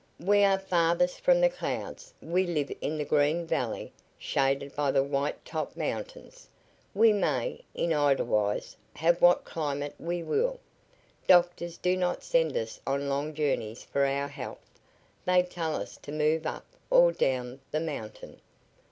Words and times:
"We 0.19 0.43
are 0.43 0.57
farthest 0.57 1.21
from 1.21 1.41
the 1.41 1.49
clouds, 1.51 2.11
for 2.19 2.25
we 2.25 2.47
live 2.47 2.71
in 2.81 2.97
the 2.97 3.05
green 3.05 3.45
valley, 3.45 3.93
shaded 4.17 4.73
by 4.75 4.89
the 4.89 5.03
white 5.03 5.45
topped 5.45 5.77
mountains. 5.77 6.49
We 6.95 7.13
may, 7.13 7.61
in 7.75 7.93
Edelweiss, 7.93 8.75
have 8.95 9.21
what 9.21 9.43
climate 9.43 9.93
we 9.99 10.23
will. 10.23 10.59
Doctors 11.27 11.77
do 11.77 11.95
not 11.95 12.23
send 12.23 12.57
us 12.57 12.81
on 12.87 13.09
long 13.09 13.35
journeys 13.35 13.83
for 13.83 14.03
our 14.07 14.27
health. 14.29 14.71
They 15.25 15.43
tell 15.43 15.75
us 15.75 15.97
to 15.97 16.11
move 16.11 16.47
up 16.47 16.65
or 16.89 17.11
down 17.11 17.59
the 17.69 17.79
mountain. 17.79 18.41